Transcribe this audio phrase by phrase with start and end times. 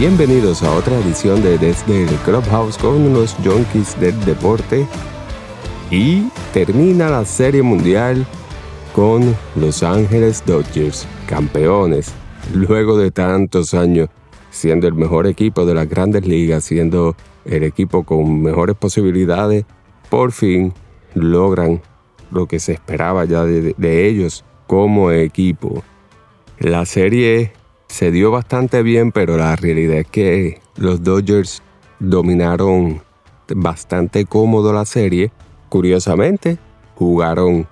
[0.00, 4.86] Bienvenidos a otra edición de Desde el Clubhouse con los Junkies del Deporte.
[5.90, 6.22] Y
[6.54, 8.26] termina la Serie Mundial
[8.94, 12.14] con Los Ángeles Dodgers, campeones,
[12.54, 14.08] luego de tantos años,
[14.50, 19.66] siendo el mejor equipo de las grandes ligas, siendo el equipo con mejores posibilidades,
[20.08, 20.72] por fin
[21.12, 21.82] logran
[22.30, 25.82] lo que se esperaba ya de, de ellos como equipo.
[26.58, 27.52] La serie
[27.90, 31.60] se dio bastante bien, pero la realidad es que los Dodgers
[31.98, 33.02] dominaron
[33.48, 35.32] bastante cómodo la serie.
[35.68, 36.56] Curiosamente,
[36.94, 37.66] jugaron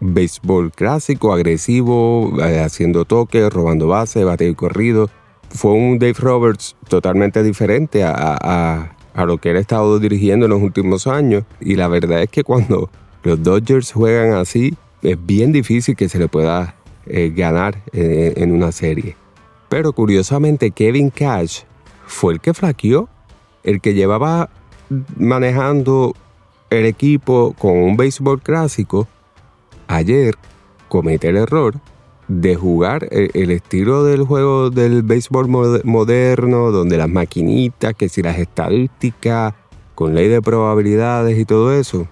[0.00, 5.08] béisbol clásico, agresivo, eh, haciendo toques, robando base, bateo y corrido.
[5.48, 8.94] Fue un Dave Roberts totalmente diferente a,
[9.26, 11.44] lo que él ha estado dirigiendo en los últimos años.
[11.60, 12.90] Y la verdad es que cuando
[13.24, 16.74] los Dodgers juegan así, es bien difícil que se le pueda
[17.06, 19.16] eh, ganar eh, en una serie.
[19.72, 21.62] Pero curiosamente Kevin Cash
[22.04, 23.08] fue el que flaqueó,
[23.62, 24.50] el que llevaba
[25.16, 26.12] manejando
[26.68, 29.08] el equipo con un béisbol clásico.
[29.88, 30.34] Ayer
[30.88, 31.76] comete el error
[32.28, 38.36] de jugar el, estilo del juego del béisbol moderno, donde las maquinitas, que si las
[38.36, 39.54] estadísticas,
[39.94, 42.06] con ley de probabilidades y todo eso.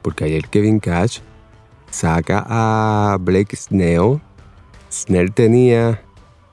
[0.00, 1.18] Porque ayer Kevin Cash
[1.90, 4.22] saca a Blake Snell.
[4.90, 6.02] Snell tenía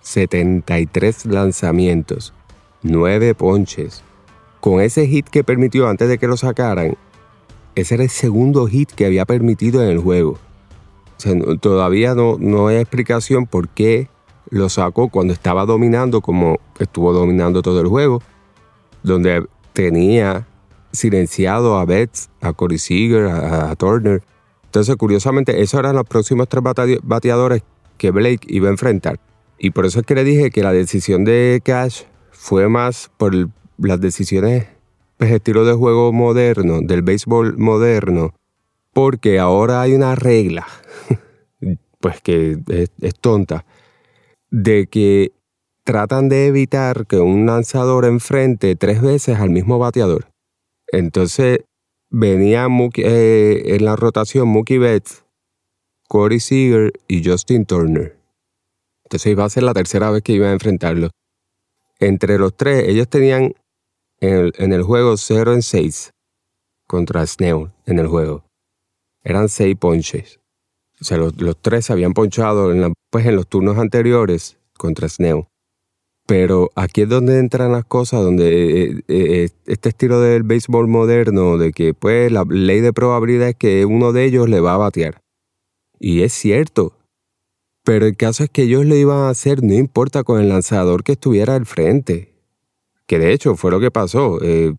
[0.06, 2.32] 73 lanzamientos,
[2.84, 4.04] 9 ponches.
[4.60, 6.96] Con ese hit que permitió antes de que lo sacaran,
[7.74, 10.38] ese era el segundo hit que había permitido en el juego.
[11.60, 14.08] todavía no, no hay explicación por qué
[14.52, 18.22] lo sacó cuando estaba dominando como estuvo dominando todo el juego,
[19.02, 20.46] donde tenía
[20.92, 24.22] silenciado a Betts, a Corey Seager, a, Turner.
[24.66, 26.64] Entonces, curiosamente, esos eran los próximos tres
[27.04, 27.64] bateadores
[27.98, 29.20] que Blake iba a enfrentar.
[29.58, 33.34] Y por eso es que le dije que la decisión de Cash fue más por
[33.78, 34.68] las decisiones,
[35.18, 38.34] pues estilo de juego moderno, del béisbol moderno,
[38.94, 40.68] porque ahora hay una regla,
[42.00, 43.66] pues que es, tonta,
[44.52, 45.32] de que
[45.84, 50.28] tratan de evitar que un lanzador enfrente tres veces al mismo bateador.
[50.88, 51.60] Entonces
[52.10, 52.68] venía
[52.98, 55.26] eh, en la rotación Mookie Betts,
[56.08, 58.15] Corey Seager y Justin Turner.
[59.06, 61.10] Entonces iba a ser la tercera vez que iba a enfrentarlo.
[62.00, 63.54] Entre los tres, ellos tenían
[64.20, 66.12] en el, juego 0 en 6
[66.88, 68.44] contra Snell en el juego.
[69.24, 70.40] Eran 6 ponches.
[71.00, 75.46] O sea, los, tres se habían ponchado en, pues, en los turnos anteriores contra Snell.
[76.28, 80.88] Pero aquí es donde entran las cosas, donde eh, eh, eh, este estilo del béisbol
[80.88, 84.74] moderno, de que pues la ley de probabilidad es que uno de ellos le va
[84.74, 85.22] a batear.
[86.00, 86.98] Y es cierto,
[87.86, 91.04] pero el caso es que ellos lo iban a hacer no importa con el lanzador
[91.04, 92.34] que estuviera al frente.
[93.06, 94.40] Que de hecho fue lo que pasó.
[94.42, 94.74] Eh,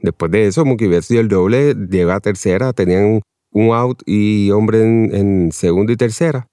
[0.00, 4.52] después de eso, Mookie Betts dio el doble, llegó a tercera, tenían un out y
[4.52, 6.46] hombre en, segunda y tercera.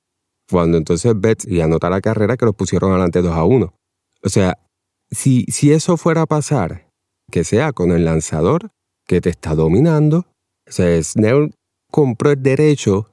[0.50, 3.74] Cuando entonces Betts y anota la carrera que los pusieron adelante 2 a 1.
[4.24, 4.58] O sea,
[5.12, 6.90] si, si eso fuera a pasar,
[7.32, 8.72] que sea con el lanzador
[9.06, 10.26] que te está dominando,
[10.68, 11.54] o sea, Snell
[11.92, 13.08] compró el derecho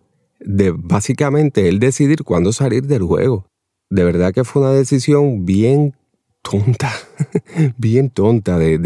[0.44, 3.46] de básicamente él decidir cuándo salir del juego.
[3.90, 5.94] De verdad que fue una decisión bien
[6.42, 6.92] tonta,
[7.76, 8.78] bien tonta de,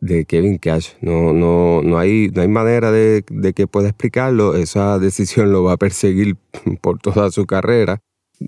[0.00, 0.94] de, Kevin Cash.
[1.00, 4.56] No, no, no, hay, no hay manera de, de, que pueda explicarlo.
[4.56, 6.36] Esa decisión lo va a perseguir
[6.80, 8.00] por toda su carrera.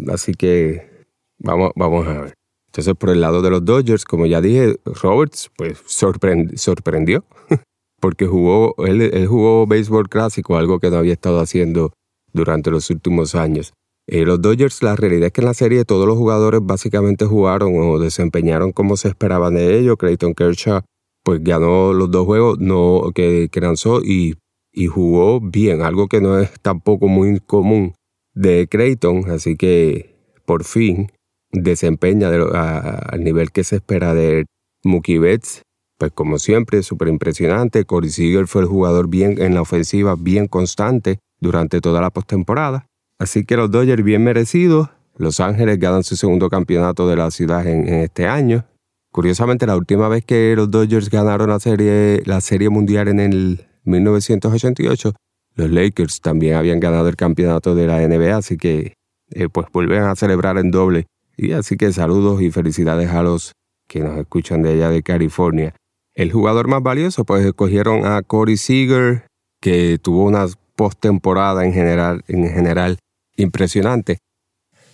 [0.08, 1.06] Así que
[1.38, 2.34] vamos, vamos a ver.
[2.68, 7.24] Entonces, por el lado de los Dodgers, como ya dije, Roberts pues sorprendió.
[8.00, 11.92] Porque jugó, él, él jugó béisbol clásico, algo que no había estado haciendo
[12.34, 13.72] durante los últimos años.
[14.06, 17.72] Eh, los Dodgers, la realidad es que en la serie todos los jugadores básicamente jugaron
[17.78, 19.96] o desempeñaron como se esperaban de ellos.
[19.96, 20.82] Clayton Kershaw
[21.22, 24.34] pues ganó los dos juegos no, que, lanzó y,
[24.72, 27.94] y jugó bien, algo que no es tampoco muy común
[28.34, 31.10] de Clayton, así que por fin
[31.50, 34.44] desempeña al nivel que se espera de
[34.84, 35.62] Mookie Betts.
[35.96, 37.84] Pues como siempre, súper impresionante.
[37.84, 42.86] Corey Seager fue el jugador bien en la ofensiva, bien constante durante toda la postemporada.
[43.18, 44.88] Así que los Dodgers bien merecidos.
[45.16, 48.64] Los Ángeles ganan su segundo campeonato de la ciudad en, este año.
[49.12, 53.66] Curiosamente, la última vez que los Dodgers ganaron la serie, la serie mundial en el
[53.84, 55.12] 1988,
[55.54, 58.94] los Lakers también habían ganado el campeonato de la NBA, así que
[59.30, 61.06] eh, pues vuelven a celebrar en doble.
[61.36, 63.52] Y así que saludos y felicidades a los
[63.86, 65.74] que nos escuchan de allá de California.
[66.16, 69.26] El jugador más valioso, pues escogieron a Corey Seager,
[69.60, 72.98] que tuvo unas postemporada en general, en general
[73.36, 74.18] impresionante.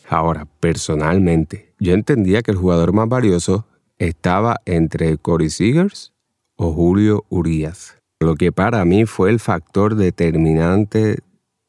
[0.09, 3.67] Ahora, personalmente, yo entendía que el jugador más valioso
[3.99, 6.13] estaba entre Corey Seegers
[6.57, 7.97] o Julio Urias.
[8.19, 11.19] Lo que para mí fue el factor determinante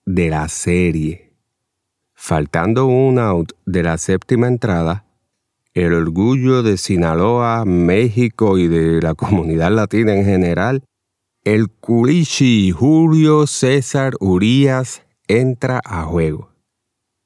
[0.06, 1.34] de la serie.
[2.14, 5.06] Faltando un out de la séptima entrada,
[5.74, 10.84] el orgullo de Sinaloa, México y de la comunidad latina en general,
[11.44, 16.52] el culichi Julio César Urias entra a juego.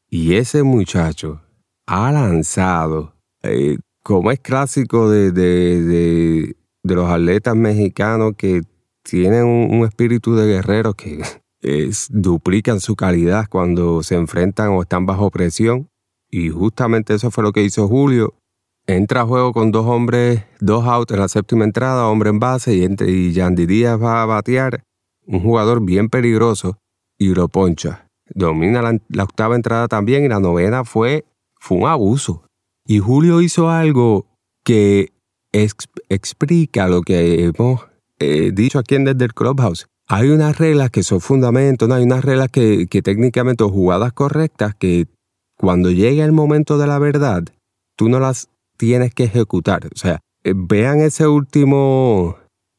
[0.10, 1.42] Y ese muchacho
[1.86, 3.14] ha lanzado,
[3.44, 8.62] eh, como es clásico de, de, los atletas mexicanos que
[9.04, 11.22] tienen un, espíritu de guerrero que
[12.10, 15.90] duplican su calidad cuando se enfrentan o están bajo presión.
[16.30, 18.34] Y justamente eso fue lo que hizo Julio.
[18.88, 22.76] Entra a juego con dos hombres, dos outs en la séptima entrada, hombre en base,
[22.76, 24.84] y, y Yandy Díaz va a batear.
[25.26, 26.78] Un jugador bien peligroso
[27.18, 28.08] y lo poncha.
[28.34, 31.26] Domina la, octava entrada también y la novena fue,
[31.60, 32.44] fue un abuso.
[32.86, 34.28] Y Julio hizo algo
[34.64, 35.12] que
[35.52, 37.88] explica lo que hemos
[38.20, 39.88] eh, dicho aquí en desde el Clubhouse.
[40.08, 44.76] Hay unas reglas que son fundamentos, hay unas reglas que, que técnicamente o jugadas correctas
[44.76, 45.08] que
[45.58, 47.44] cuando llegue el momento de la verdad,
[47.96, 49.88] tú no las tienes que ejecutar.
[49.88, 52.38] O sea, eh, vean ese último,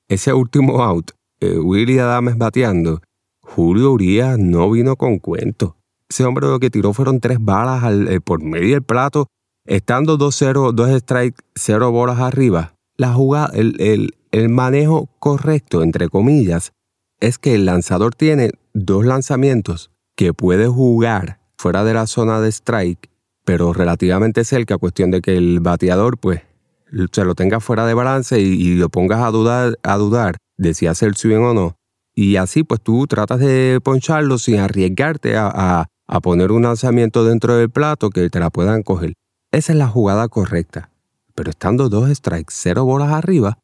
[0.09, 3.01] ese último out, eh, Willy Adames bateando.
[3.43, 5.77] Julio Urias no vino con cuento.
[6.09, 9.29] Ese hombre lo que tiró fueron tres balas eh, por medio del plato,
[9.67, 12.75] estando 2-0, dos strikes, cero bolas arriba.
[12.97, 16.73] La jugada, el manejo correcto, entre comillas,
[17.21, 22.51] es que el lanzador tiene dos lanzamientos que puede jugar fuera de la zona de
[22.51, 23.11] strike
[23.47, 26.43] pero relativamente cerca, cuestión de que el bateador pues
[27.13, 30.89] se lo tenga fuera de balance y, lo pongas a dudar, a dudar de si
[30.89, 31.77] hace el swing o no.
[32.13, 37.57] Y así pues tú tratas de poncharlo sin arriesgarte a, a poner un lanzamiento dentro
[37.57, 39.13] del plato que te la puedan coger.
[39.53, 40.91] Esa es la jugada correcta.
[41.37, 43.59] Pero estando dos strikes, cero bolas arriba,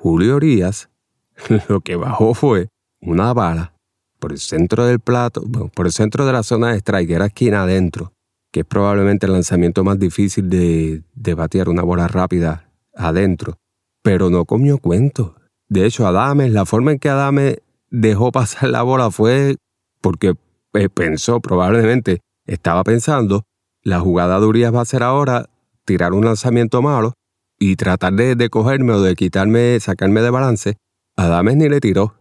[0.00, 0.88] Julio Orías
[1.68, 2.70] lo que bajó fue
[3.00, 3.72] una bala
[4.18, 5.44] por el centro del plato,
[5.74, 8.12] por el centro de la zona de strike, era esquina adentro,
[8.52, 13.56] que es probablemente el lanzamiento más difícil de, batear una bola rápida adentro.
[14.02, 15.36] Pero no comió cuento.
[15.68, 17.60] De hecho, Adame, la forma en que Adame
[17.90, 19.56] dejó pasar la bola fue
[20.02, 20.34] porque
[20.74, 23.44] eh, pensó, probablemente estaba pensando,
[23.82, 25.48] la jugada de Urias va a ser ahora
[25.84, 27.14] tirar un lanzamiento malo
[27.58, 30.76] y tratar de, de cogerme o de quitarme, sacarme de balance.
[31.16, 32.14] Adames ni le tiró.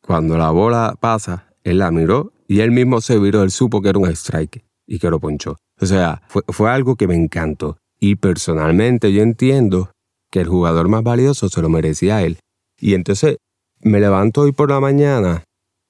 [0.00, 3.88] Cuando la bola pasa, él la miró y él mismo se viró, él supo que
[3.88, 5.56] era un strike y que lo ponchó.
[5.80, 7.78] O sea, fue, algo que me encantó.
[7.98, 9.90] Y personalmente yo entiendo
[10.30, 12.38] que el jugador más valioso se lo merecía él.
[12.78, 13.38] Y entonces
[13.80, 15.44] me levanto hoy por la mañana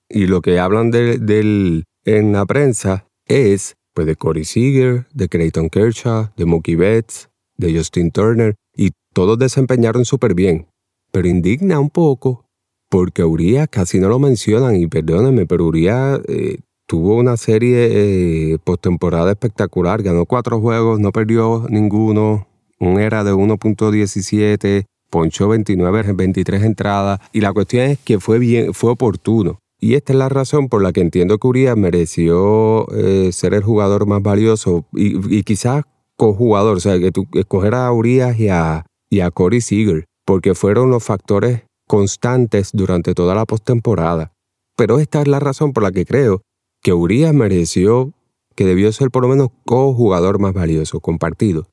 [0.08, 5.70] y lo que hablan de, en la prensa es pues de Corey Seager, de Clayton
[5.70, 10.66] Kershaw, de Mookie Betts, de Justin Turner, y todos desempeñaron súper bien.
[11.12, 12.44] Pero indigna un poco
[12.90, 18.58] porque Urias casi no lo mencionan, y perdónenme, pero Urias eh, tuvo una serie eh,
[18.62, 22.46] postemporada espectacular, ganó cuatro juegos, no perdió ninguno,
[22.78, 28.74] un era de 1.17, ponchó 29, 23 entradas, y la cuestión es que fue bien,
[28.74, 29.58] fue oportuno.
[29.80, 33.62] Y esta es la razón por la que entiendo que Urias mereció eh, ser el
[33.62, 35.84] jugador más valioso y, quizás
[36.16, 40.54] cojugador, o sea, que tú escoger a Urias y a, y a Corey Seager, porque
[40.54, 44.32] fueron los factores constantes durante toda la postemporada.
[44.76, 46.40] Pero esta es la razón por la que creo
[46.84, 48.12] que Urias mereció
[48.54, 51.66] que debió ser por lo menos co-jugador más valioso, compartido.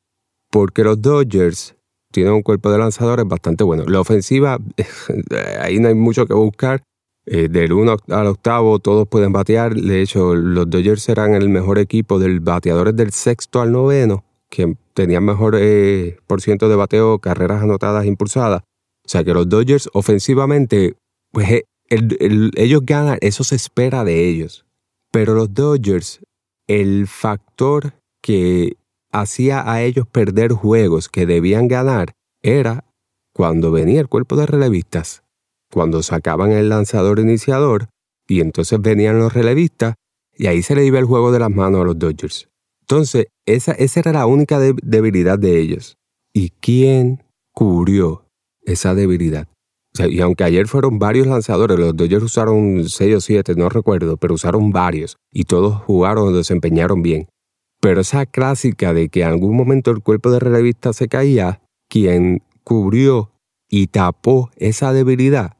[0.50, 1.76] Porque los Dodgers
[2.14, 3.84] tienen un cuerpo de lanzadores bastante bueno.
[3.88, 4.58] La ofensiva,
[5.62, 6.82] ahí no hay mucho que buscar.
[7.26, 9.76] Eh, del 1 al octavo todos pueden batear.
[9.76, 14.76] De hecho, los Dodgers serán el mejor equipo del bateadores del sexto al noveno, que
[14.94, 18.62] tenían mejor eh, por ciento de bateo, carreras anotadas, impulsadas.
[19.06, 20.96] O sea que los Dodgers ofensivamente,
[21.32, 24.66] pues eh, ellos ganan, eso se espera de ellos.
[25.12, 26.22] Pero los Dodgers,
[26.68, 28.78] el factor que
[29.12, 32.86] hacía a ellos perder juegos que debían ganar era
[33.34, 35.24] cuando venía el cuerpo de relevistas,
[35.72, 37.90] cuando sacaban el lanzador iniciador
[38.28, 39.96] y entonces venían los relevistas
[40.34, 42.48] y ahí se le iba el juego de las manos a los Dodgers.
[42.82, 45.98] Entonces, esa, esa era la única debilidad de ellos.
[46.34, 48.26] ¿Y quién cubrió
[48.64, 49.48] esa debilidad?
[50.00, 54.34] Y aunque ayer fueron varios lanzadores, los Dodgers usaron 6 o 7, no recuerdo, pero
[54.34, 57.28] usaron varios y todos jugaron, desempeñaron bien.
[57.82, 62.44] Pero esa clásica de que en algún momento el cuerpo de relevista se caía, quien
[62.64, 63.32] cubrió
[63.70, 65.58] y tapó esa debilidad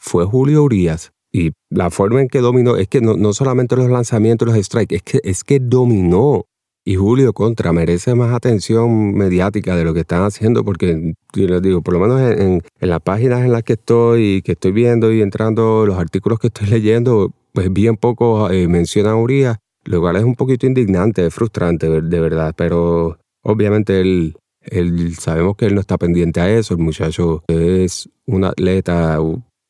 [0.00, 1.12] fue Julio Urias.
[1.32, 5.02] Y la forma en que dominó es que no, solamente los lanzamientos, los strikes, es
[5.02, 6.46] que, es que dominó.
[6.90, 11.62] Y Julio contra merece más atención mediática de lo que están haciendo porque yo les
[11.62, 15.22] digo, por lo menos en, las páginas en las que estoy, que estoy viendo y
[15.22, 20.16] entrando, los artículos que estoy leyendo, pues bien poco eh, mencionan a Urias, lo cual
[20.16, 25.80] es un poquito indignante, frustrante de verdad, pero obviamente él, él, sabemos que él no
[25.82, 29.20] está pendiente a eso, el muchacho es un atleta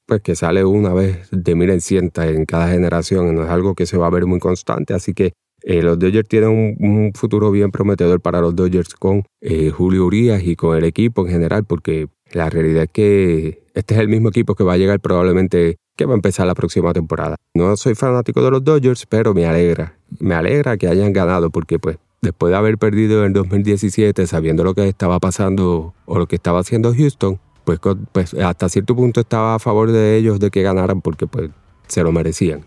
[0.07, 3.75] pues que sale una vez de mil en cienta en cada generación, no es algo
[3.75, 7.51] que se va a ver muy constante, así que eh, los Dodgers tienen un, futuro
[7.51, 11.65] bien prometedor para los Dodgers con eh, Julio Urias y con el equipo en general,
[11.65, 15.77] porque la realidad es que este es el mismo equipo que va a llegar probablemente
[15.97, 17.37] que va a empezar la próxima temporada.
[17.55, 21.79] No soy fanático de los Dodgers, pero me alegra, me alegra que hayan ganado, porque
[21.79, 26.37] pues después de haber perdido en 2017, sabiendo lo que estaba pasando o lo que
[26.37, 27.79] estaba haciendo Houston, pues,
[28.13, 31.51] pues hasta cierto punto estaba a favor de ellos de que ganaran porque pues
[31.87, 32.65] se lo merecían.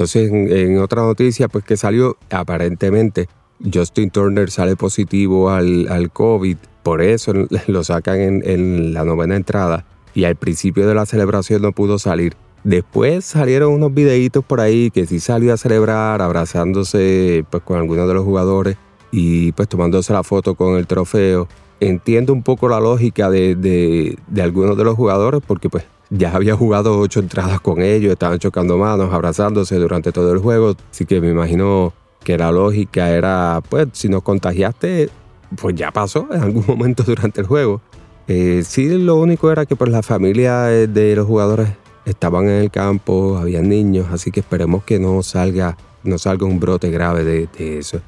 [0.00, 3.28] Entonces, en, otra noticia, pues que salió aparentemente
[3.62, 7.34] Justin Turner sale positivo al, al COVID, por eso
[7.66, 12.32] lo sacan en, la novena entrada y al principio de la celebración no pudo salir.
[12.64, 18.08] Después salieron unos videitos por ahí que sí salió a celebrar abrazándose pues con algunos
[18.08, 18.78] de los jugadores
[19.12, 21.46] y pues tomándose la foto con el trofeo.
[21.80, 26.34] Entiendo un poco la lógica de, de, de algunos de los jugadores porque pues ya
[26.34, 31.06] había jugado ocho entradas con ellos, estaban chocando manos, abrazándose durante todo el juego, así
[31.06, 31.92] que me imagino
[32.24, 35.08] que la lógica era, pues, si nos contagiaste,
[35.56, 37.80] pues ya pasó en algún momento durante el juego.
[38.28, 41.70] Eh, sí, lo único era que pues la familia de los jugadores
[42.04, 46.60] estaban en el campo, había niños, así que esperemos que no salga, no salga un
[46.60, 48.00] brote grave de, de eso.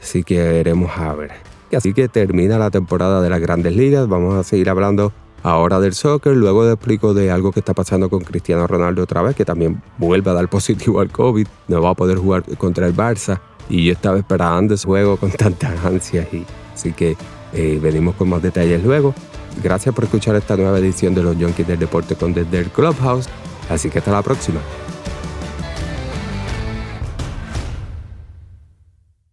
[0.00, 1.32] Así que veremos a ver.
[1.76, 5.94] Así que termina la temporada de las grandes ligas, vamos a seguir hablando ahora del
[5.94, 6.36] soccer.
[6.36, 9.82] Luego te explico de algo que está pasando con Cristiano Ronaldo otra vez, que también
[9.98, 11.46] vuelve a dar positivo al COVID.
[11.68, 13.40] No va a poder jugar contra el Barça.
[13.68, 16.32] Y yo estaba esperando ese juego con tantas ansias.
[16.32, 17.16] Y, así que
[17.52, 19.14] eh, venimos con más detalles luego.
[19.62, 23.28] Gracias por escuchar esta nueva edición de los Junkies del Deporte con Desde el Clubhouse.
[23.68, 24.60] Así que hasta la próxima.